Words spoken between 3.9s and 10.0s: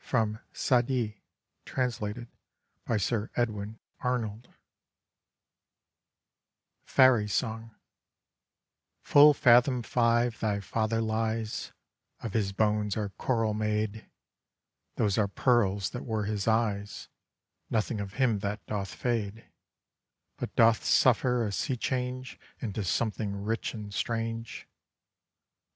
ARNOLD FAIRY SONG Full fathom